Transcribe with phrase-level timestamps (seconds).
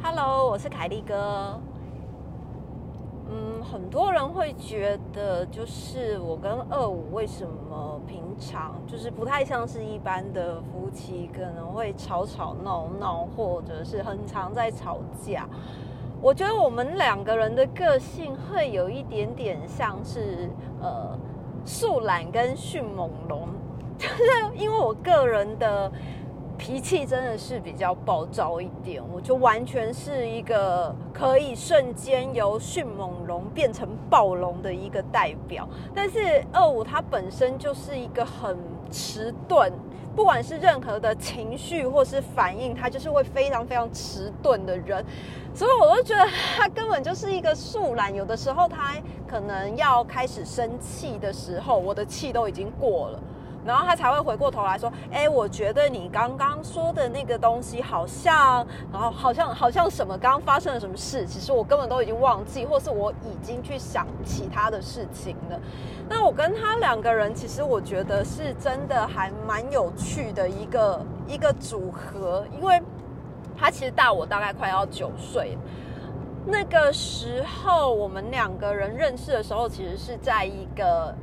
[0.00, 1.60] Hello，我是凯利哥。
[3.28, 15.46] 嗯，很多人会觉得，就是我跟二五为什么平常就是不太像是一般的夫妻，可能会吵吵闹闹，或者是很常在吵架。
[16.22, 20.48] 我觉得我们两个人的个性会有一点点像是
[20.80, 21.18] 呃
[21.66, 23.48] 树懒跟迅猛龙，
[23.98, 24.22] 就是
[24.56, 25.90] 因为我个人的。
[26.68, 35.66] 脾气真的是比较暴躁一点，我就完全是一个可以瞬间由迅猛龙变成暴龙的一个代表。
[35.94, 38.54] 但是二五他本身就是一个很
[38.90, 39.72] 迟钝，
[40.14, 45.02] 不管是任何的情绪或是反应，他就是会非常非常迟钝的人。
[45.54, 46.22] 所以我都觉得
[46.54, 48.14] 他根本就是一个树懒。
[48.14, 48.94] 有的时候他
[49.26, 53.18] 可能要开始生气的时候，我的气都已经过了。
[53.66, 61.26] 然后他才会回过头来说：“哎，我觉得你刚刚说的那个东西好像，然后好像好像什么，刚刚发生了什么事？
[61.26, 65.60] 其实我根本都已经忘记，或是我已经去想其他的事情了。
[66.08, 72.80] 那我跟他两个人，其实我觉得是真的还蛮有趣的一个一个组合，因为
[73.56, 75.58] 他其实大我大概快要九岁。
[76.46, 81.14] 那个时候我们两个人认识的时候，其实是在一个。”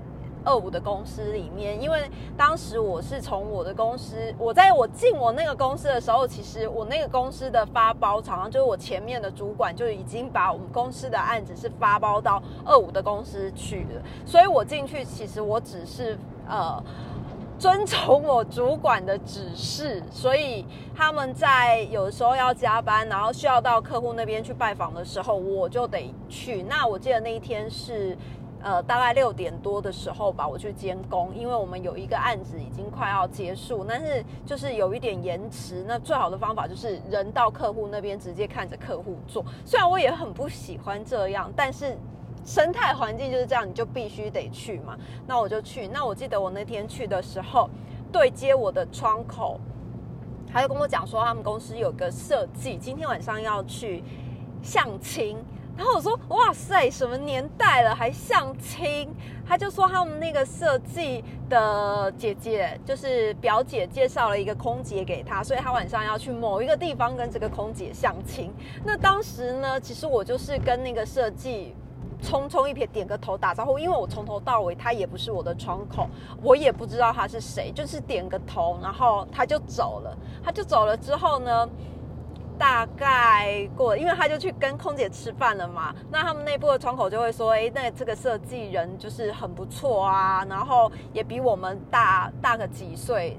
[0.45, 16.15] 二五的公司里面，因为当时我是从我的公司，我在我进我那个公司的时候，其实我那个公司的发包常常就是我前面的主管就已经把我们公司的案子是发包到二五的公司去了，所以我进去其实我只是
[16.47, 16.81] 呃
[17.57, 20.63] 遵从我主管的指示，所以
[20.95, 26.61] 他们在有时候要加班，然后需要到客户那边去拜访的时候，我就得去。
[26.63, 28.15] 那我记得那一天是。
[28.65, 35.85] 呃，大概六点多的时候吧，我去监工，因为我们有一个案子已经快要结束，但是就是有一点延迟。
[35.87, 39.45] 那最好的方法就是人到客户那边直接看着客户做。
[39.63, 41.95] 虽然我也很不喜欢这样，但是
[42.43, 44.97] 生态环境就是这样，你就必须得去嘛。
[45.27, 45.87] 那我就去。
[45.87, 47.69] 那我记得我那天去的时候，
[48.11, 49.59] 对接我的窗口，
[50.51, 54.03] 他就跟我讲说，他们公司有个设计，今天晚上要去
[54.63, 55.37] 相亲。
[55.77, 59.13] 然后我说：“哇塞，什么年代了还相亲？”
[59.47, 68.51] 他就说他们那个设计的姐姐，就是表姐介绍了一个空姐给他，所以他晚上要去某一个地方跟这个空姐相亲。
[68.83, 71.75] 那当时呢，其实我就是跟那个设计
[72.23, 76.07] 匆匆一瞥，点个头打招呼，因为我从头到尾他也不是我的窗口，
[76.41, 80.17] 我也不知道他是谁，就是点个头，然后他就走了。
[80.43, 81.69] 他就走了之后呢？
[82.57, 93.37] 大概过，因为他就去跟空姐吃饭了嘛，那他们内部的窗口就会说，哎，那这个设计人就是很不错啊，然后也比我们大大个几岁。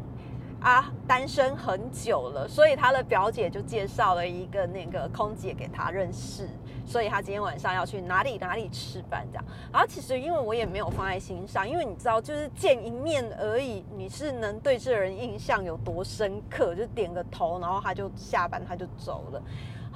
[0.60, 6.48] 啊，单身很久了，所以他的表姐就介绍了一个那个空姐给他认识，
[6.84, 9.44] 所以他今天晚上要去哪里哪里吃饭这样。
[9.72, 16.74] 然后其实因为我也没有放在心上，因为你知道，就是见一面而已，你是能对这人印象有多深刻？
[16.74, 19.42] 就点个头，然后他就下班，他就走了。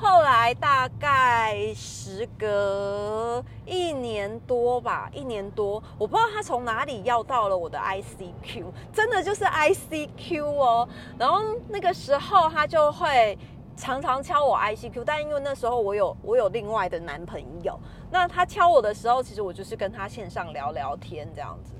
[0.00, 10.89] 后来大概时隔一年多吧，一年多，我不知道他从哪里要到了我的 ICQ，真的就是 ICQ 哦。
[11.19, 13.39] 然后那个时候他就会
[13.77, 17.78] 常常敲我 ICQ，但因为那时候我有我有另外的男朋友，
[18.10, 21.75] 那他敲我的时候，其实我就是跟他线上聊聊天这样子。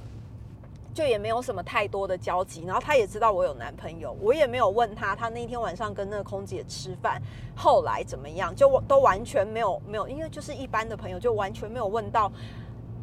[0.93, 7.23] 就也没有什么太多的交集，然后他也知道我有男朋友，我也没有问他，他那天晚上跟那个空姐吃饭，
[7.55, 12.31] 后来怎么样，就都完全没有没有，因为就是一般的朋友，就完全没有问到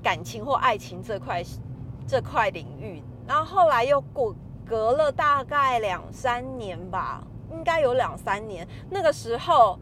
[0.04, 1.42] 感情或爱情这块
[2.06, 3.02] 这块领域。
[3.26, 9.80] 然后后来又过隔了大概两三年吧，应该有两三年，那个时候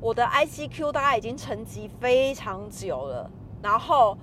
[0.00, 3.30] 我的 ICQ 大概已经沉寂非常久了，
[3.62, 4.18] 然后。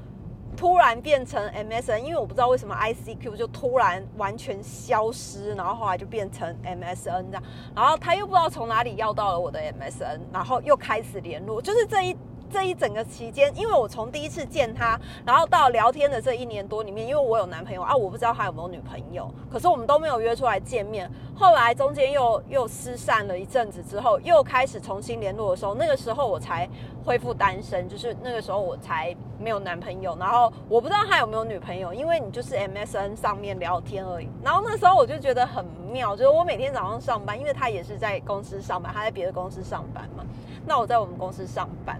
[0.57, 7.43] 突然变成 MSN，因为我不知道为什么 ICQ 就突然完全消失，然后后来就变成 MSN 这样，
[7.75, 12.17] 然后他又不知道从哪里要到了我的 MSN，然后又开始联络，就是这一。
[12.51, 21.09] 这一整个期间，因为我从第一次见他，然后到聊天的这一年多里面，因为我有男朋友啊，我不知道他有没有女朋友，可是我们都没有约出来见面。
[21.35, 26.67] 后来中间又又失散了一阵子之后，又开始重新联络的时候，那个时候我才
[27.05, 34.27] 恢复单身，就是那个时候我才没有男朋友，然后我不知道他有没有女朋友，因为你就是 MSN 上面聊天而已。
[34.43, 40.25] 然后那时候我就觉得很妙，就是我每天早上上班，因为他也是在公司上班，他在别的公司上班嘛，
[40.65, 41.99] 那我在我们公司上班。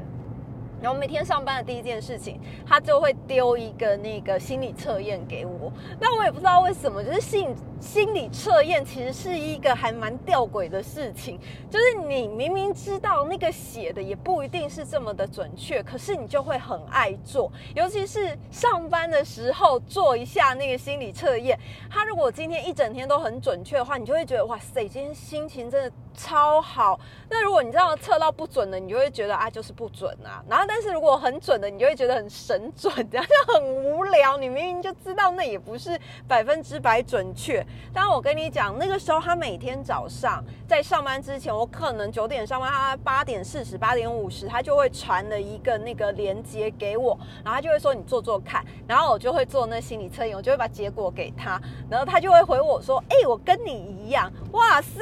[0.82, 5.72] 然后每天上班的第一件事情，他就会丢一个那个心理测验给我。
[6.00, 11.40] 那我也不知道为什么，就是性心理测验其实是一个还蛮吊诡的事情，
[11.70, 21.58] 就是你明明知道那个写的也不一定是这么的准确，可是你就会很爱做，尤其是上班的时候做一下那个心理测验。
[21.90, 27.00] 他如果今天一整天都很准确的话，你就会觉得哇塞，今天心情真的超好。
[27.30, 30.44] 那如果你这样测到不准的，你就会觉得啊就是不准啊。
[30.50, 34.38] 然后但是如果很准的，你就会觉得很神准，这样就很无聊。
[34.38, 37.66] 你明明就知道那也不是百分之百准确。
[37.94, 51.60] 但我跟你讲，那个时候他每天早上在上班之前，我可能九点上班，他八点四十、八点五十，他就会传了一个那个链接给我，然后他就会说你做做看，然后我就会做那心理测验，我就会把结果给他，
[51.90, 55.02] 然后他就会回我说：“哎，我跟你一样，哇塞，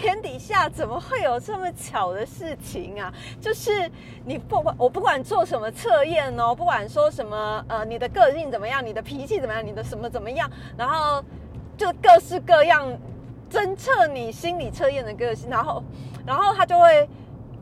[0.00, 3.12] 天底下怎么会有这么巧的事情啊？
[3.40, 3.90] 就是
[4.24, 11.24] 你不管我不管做什么测验哦，不管说什么呃，你的个性怎么样，你的脾气怎么样，你的什么怎么样，然后。”
[11.76, 12.86] 就各式各样
[13.50, 15.82] 侦测你心理测验的个性，然后，
[16.26, 17.08] 然后他就会，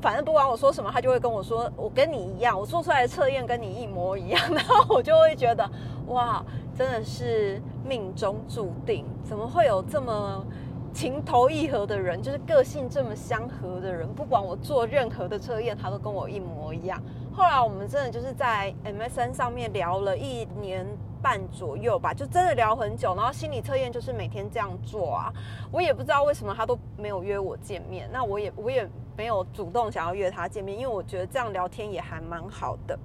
[0.00, 5.68] 反正不管我说什么，他就会跟我说，我跟你一样，我做出来的测验跟你一模一样，然后我就会觉得，
[6.08, 6.44] 哇，
[6.76, 10.44] 真的是命中注定，怎么会有这么
[10.92, 17.02] 情投意合的人，就是个性这么相合的人，不管我做任何的测验，他都跟我一模一样。
[17.34, 20.86] 后来我们真的就是在 MSN 上面聊了一年。
[21.22, 25.32] 半左右吧，就真的聊很久，然后心理测验就是每天这样做啊。
[25.70, 32.98] 我也不知道为什么他都没有约我见面，那我也我也没有主动想要约他见面，因为我觉得这样聊天也还蛮好的。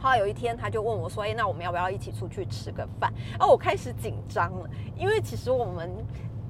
[0.00, 5.88] 后来有一天他就问我说：“哎，那我们要不要一起出去吃个饭？”哦，我开始紧张了，因为其实我们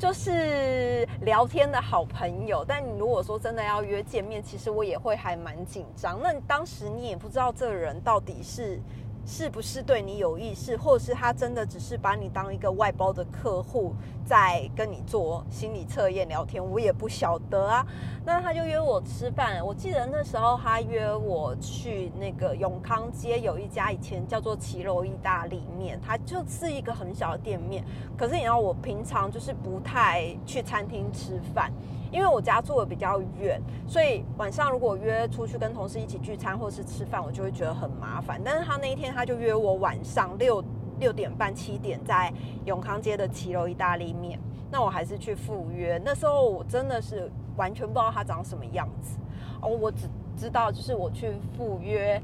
[0.03, 6.19] 就是聊天的好朋友，但你如果说真的要约见面，其实我也会还蛮紧张。
[6.21, 8.81] 那当时你也不知道这个人到底是。
[9.25, 13.95] 是不是对你有意思，或者是他真的只是把你当一个外包的客户，
[14.27, 16.63] 在跟你做心理测验聊天？
[16.65, 17.87] 我也不晓得啊。
[18.25, 27.85] 那他就约我吃饭，我记得那时候他约我去那个永康街有一家以前叫做骑楼意大利面，它就是一个很小的店面。
[28.17, 31.73] 可是你知道，我平常就是不太去餐厅吃饭。
[32.13, 38.41] 因为我家住的比较远，所以晚上如果约出去跟同事一起聚餐或是吃饭，我就会觉得很麻烦。
[38.45, 40.63] 但是他那一天他就约我晚上六
[41.01, 42.33] 六点半七点在
[42.67, 44.39] 永康街的骑楼意大利面，
[44.71, 46.01] 那我还是去赴约。
[46.05, 49.19] 那时候我真的是完全不知道他长什么样子
[49.63, 50.07] 哦，我只
[50.37, 52.21] 知道就是我去赴约。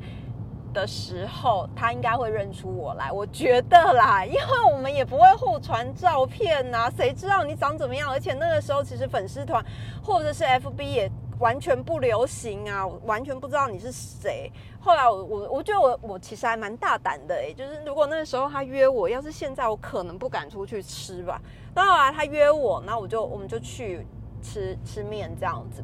[0.72, 4.40] 的时候，他应该会认出我来，我觉得啦， 因为
[4.72, 8.10] 我们也不会互传照片呐，谁知道你长怎么样？
[8.10, 9.64] 而且那个时候其实粉丝团
[10.02, 14.50] 或者是 FB 也完全不流行啊，完全不知道你是谁。
[14.80, 21.40] 后来我我我觉得我我其实还蛮大胆的哎，就是如果那个时候他约我，要是现在我可能不敢出去吃吧。
[21.74, 24.06] 当然他约我，那我就我们就去
[24.42, 25.82] 吃吃面这样子。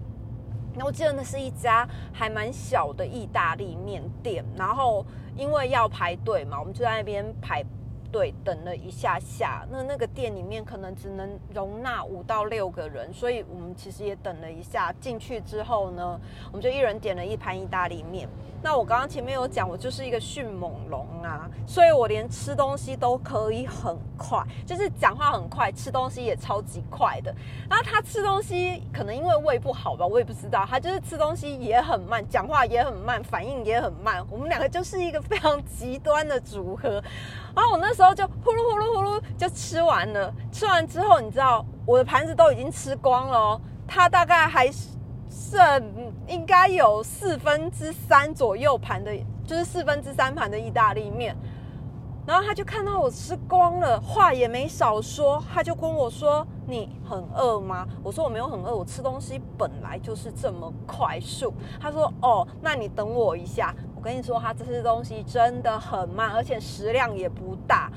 [0.76, 5.04] 那我记得那是一家还蛮小的意大利面店，然后
[5.36, 7.64] 因为要排队嘛，我们就在那边排
[8.14, 9.66] 队等了一下下。
[9.68, 14.92] 那那个店里面可能只能容纳五到六个人，所以我们其实也等了一下。
[15.00, 16.20] 进去之后呢，
[16.52, 18.28] 我们就一人点了一盘意大利面。
[18.62, 27.34] 那我刚刚前面有讲，我就是一个迅猛龙啊，所以我连吃东西都可以很快，就是讲话很快，吃东西也超级快的。
[27.68, 34.24] 然后他吃东西可能因为胃不好吧，我也不知道，他就是吃东西也很慢，讲话也很慢，反应也很慢。
[34.30, 37.02] 我们两个就是一个非常极端的组合。
[37.54, 44.70] 然后我那时候然后就呼噜呼噜呼噜就吃完了，吃完之后你知道我的盘子都已经吃光了，哦他大概还。
[45.30, 45.82] 剩
[46.28, 49.10] 应该有四分之三左右盘的，
[49.44, 51.36] 就是四分之三盘的意大利面。
[52.24, 67.90] 然后他就看到我吃光了，话也没少说，他就跟我说：“你很饿吗？”我说：“我没有很饿，我吃东西本来就是这么快速。”他说：“哦，那你等我一下。”我跟你说，他这些东西真的很慢，而且食量也不大。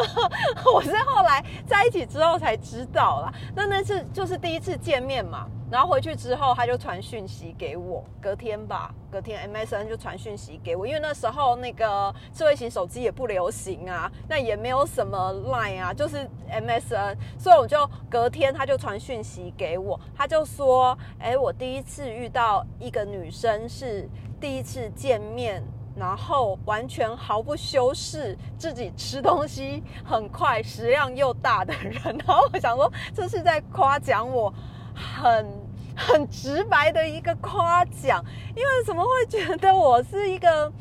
[0.74, 3.30] 我是后来在一起之后才知道啦。
[3.54, 5.46] 那那次就是第一次见面嘛。
[5.72, 8.04] 然后回去之后，他就传讯息给我。
[8.20, 24.06] 隔天吧，隔天 MSN 就传讯息给我，因为那时候那个智慧型手机也不流行啊，那也没有什么 Line 啊，就是 MSN，所以我就隔天他就传讯息给我，他就说：“哎，我第一次遇到一个女生是
[24.38, 25.64] 第一次见面，
[25.96, 31.94] 然后完全毫不修饰，自己吃东西很快，食量又大的人。
[32.26, 34.52] ”然后我想说，这是在夸奖我
[34.94, 35.61] 很。
[35.96, 40.72] 很直白的一个夸奖，因为怎么会觉得我是一个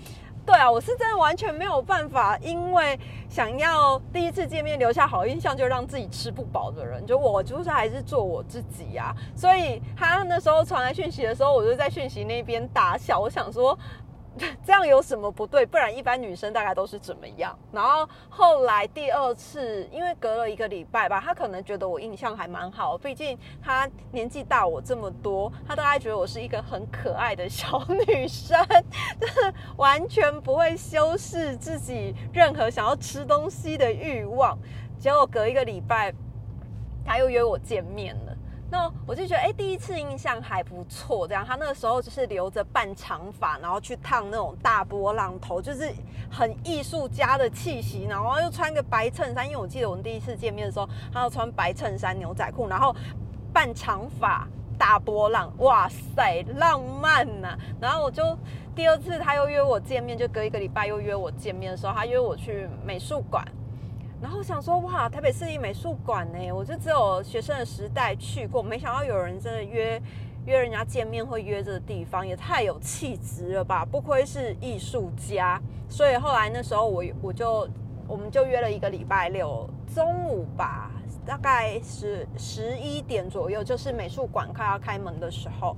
[0.45, 2.99] 对啊，我是真的完全没有办法，因为
[3.29, 9.15] 想要第一次见面留下好印象，就让自己吃不饱的人，就我就是还是做我自己啊。
[9.35, 13.77] 所以他那时候传来讯息的时候，我就在讯息那边打笑，我想说。
[14.65, 15.65] 这样有什么不对？
[15.65, 17.57] 不然一般女生大概都是怎么样？
[17.71, 28.57] 然后后来第二次，因为隔了一个礼拜吧，他可能觉得我印象还蛮好，毕竟他年纪大我这么多，他大概觉得我是一个很可爱的小女生，
[29.19, 34.57] 就是 完全不会修饰自己任何想要吃东西的欲望。
[34.97, 36.13] 结果隔一个礼拜，
[37.05, 38.30] 他又约我见面了。
[38.71, 41.27] 那我就觉得，哎，第一次印象还不错。
[41.27, 45.91] 这样，他那个时候就是留着半长发，然后去烫那种大波浪头，就是
[46.31, 48.05] 很艺术家的气息。
[48.09, 52.95] 然后又穿个白衬衫，因为我记得我们第一次见面的时候，他要穿白衬衫、牛仔裤，然后
[53.51, 54.47] 半长发、
[54.79, 57.57] 大波浪，哇塞，浪漫呐！
[57.81, 58.23] 然后我就
[58.73, 63.45] 第二次他又约我见面，就隔一个礼拜又约我见面的时候，他约我去美术馆。
[64.21, 69.99] 然后想说哇，台北市立美术馆呢，我就只有学生的时代去过，没想到有人真的约
[70.45, 73.83] 约人家见面会约这个地方，也太有气质了吧！
[73.83, 75.59] 不愧是艺术家，
[75.89, 77.67] 所以后来那时候我我就
[78.07, 80.91] 我们就约了一个礼拜六中午吧，
[81.25, 85.75] 大概是十一点左右，就是美术馆快要开门的时候，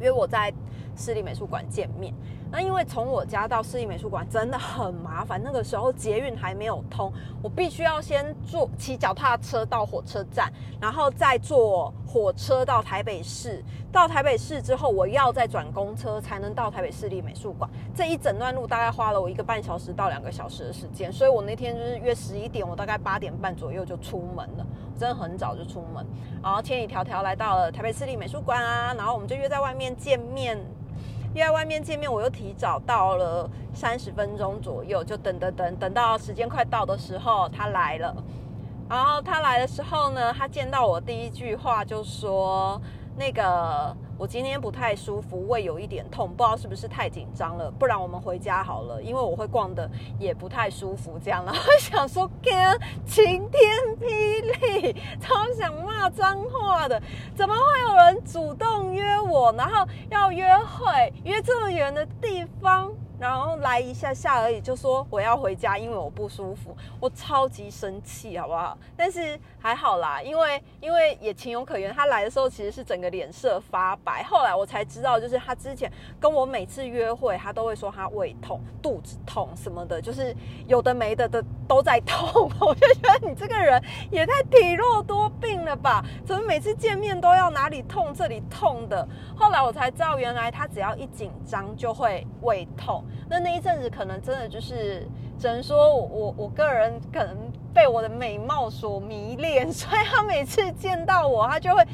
[0.00, 0.50] 约我在
[0.96, 2.12] 市立美术馆见面。
[2.50, 13.60] 那因为从我家到市立美术馆真的很麻烦，那个时候捷运还没有通，我必须要先坐骑脚踏车到火车站，然后再坐火车到台北市。
[13.90, 17.68] 到台北市之后，我要再转公车才能到台北市立美术馆。
[17.92, 24.64] 这一整段路大概花了我一个半小时到两个小时的时间，所以我那天就是约十一点，我大概八点半左右就出门了，
[24.96, 26.06] 真的很早就出门，
[26.40, 30.56] 然后千里迢迢来到了台北市立美术馆啊，然后我们就约在外面见面。
[31.34, 38.14] 约在外面见面，我又提早到了三十分钟左右，就等等等等到时间快到的时候，他来了。
[38.88, 42.80] 然后他来的时候呢，他见到我第一句话就说
[43.16, 54.40] ：“那个。”我今天不太舒服，胃有一点痛，不知道是不是太紧张了，不然我们回家好了，因为我会逛的也不太舒服，这样然后想说 天晴天霹
[54.80, 57.02] 雳，超想骂脏话的，
[57.34, 62.92] 怎么会有人主动约我，然后要约会，约这么远的地方？
[63.24, 68.76] 然后来一下下而已，就说我要回家，因为我不舒服，我超级生气，好不好？
[68.94, 71.90] 但是还好啦，因为因为也情有可原。
[71.94, 75.90] 他来的时候其实是整个脸色发白，后来我才知道，就是他之前
[76.20, 82.50] 跟我每次约会，他都会说他胃痛、肚子痛什么的，就是有的没的的都在痛。
[82.60, 86.04] 我就觉得你这个人也太体弱多病了吧？
[86.26, 89.08] 怎么每次见面都要哪里痛这里痛的？
[89.34, 93.02] 后来我才知道，原来他只要一紧张就会胃痛。
[93.28, 95.06] 那那一阵子可能真的就是，
[95.38, 97.36] 只能说我我个人可能
[97.72, 101.84] 被我的美貌所迷恋，所以他每次见到我，他就会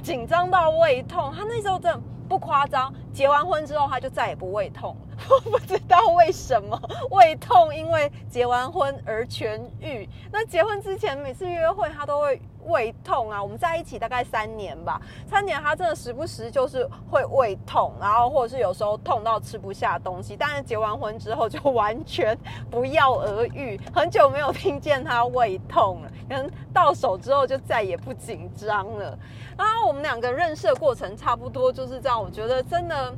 [0.00, 1.32] 紧张到胃痛。
[1.34, 5.09] 他那时候真的不夸张，结完婚之后他就再也不胃痛了。
[5.44, 10.08] 我不知道为什么胃痛，因为结完婚而痊愈。
[10.32, 12.40] 那结婚之前每次约会他都会。
[12.66, 13.42] 胃痛啊！
[13.42, 20.36] 我们在一起大概三年吧，三年他真的时不时就是会胃痛，然后或者是有时候痛到吃不下东西。
[20.36, 22.36] 但是结完婚之后就完全
[22.70, 26.10] 不药而愈， 很久没有听见他胃痛了。
[26.28, 29.18] 可能到手之后就再也不紧张了。
[29.56, 33.14] 然后我们两个认识的过程差不多就是这样，我觉得真的。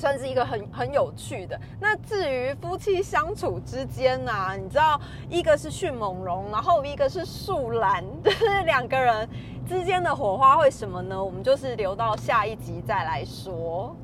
[0.00, 1.60] 算是一个很很有趣的。
[1.78, 8.02] 那至于夫妻相处之间呢，你知道，一个是迅猛龙，然后一个是树懒，
[8.64, 9.28] 两个人
[9.68, 11.22] 之间的火花会什么呢？
[11.22, 13.94] 我们就是留到下一集再来说。